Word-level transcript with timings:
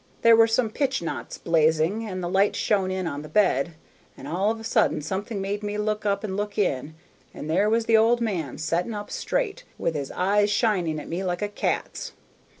There 0.23 0.35
were 0.35 0.47
some 0.47 0.71
pitch 0.71 1.03
knots 1.03 1.37
blazing, 1.37 2.09
and 2.09 2.23
the 2.23 2.27
light 2.27 2.55
shone 2.55 2.89
in 2.89 3.05
on 3.05 3.21
the 3.21 3.29
bed, 3.29 3.75
and 4.17 4.27
all 4.27 4.49
of 4.49 4.59
a 4.59 4.63
sudden 4.63 5.03
something 5.03 5.39
made 5.39 5.61
me 5.61 5.77
look 5.77 6.07
up 6.07 6.23
and 6.23 6.35
look 6.35 6.57
in; 6.57 6.95
and 7.35 7.47
there 7.47 7.69
was 7.69 7.85
the 7.85 7.97
old 7.97 8.19
man 8.19 8.57
setting 8.57 8.95
up 8.95 9.11
straight, 9.11 9.63
with 9.77 9.93
his 9.93 10.09
eyes 10.13 10.49
shining 10.49 10.99
at 10.99 11.07
me 11.07 11.23
like 11.23 11.43
a 11.43 11.47
cat's. 11.47 12.13